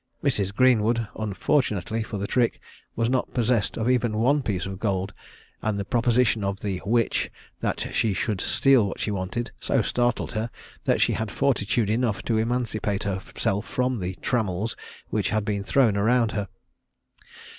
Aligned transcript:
Mrs. 0.23 0.51
Greenwood, 0.51 1.07
unfortunately 1.15 2.01
for 2.01 2.17
the 2.17 2.25
trick, 2.25 2.59
was 2.95 3.07
not 3.07 3.35
possessed 3.35 3.77
of 3.77 3.87
even 3.87 4.17
one 4.17 4.41
piece 4.41 4.65
of 4.65 4.79
gold, 4.79 5.13
and 5.61 5.77
the 5.77 5.85
proposition 5.85 6.43
of 6.43 6.61
the 6.61 6.81
"witch," 6.87 7.29
that 7.59 7.93
she 7.93 8.11
should 8.15 8.41
steal 8.41 8.87
what 8.87 8.99
she 8.99 9.11
wanted, 9.11 9.51
so 9.59 9.83
startled 9.83 10.31
her, 10.31 10.49
that 10.85 11.01
she 11.01 11.13
had 11.13 11.29
fortitude 11.29 11.91
enough 11.91 12.23
to 12.23 12.39
emancipate 12.39 13.03
herself 13.03 13.67
from 13.69 13.99
the 13.99 14.15
trammels 14.23 14.75
which 15.11 15.29
had 15.29 15.45
been 15.45 15.63
thrown 15.63 15.95
round 15.95 16.31
her. 16.31 16.47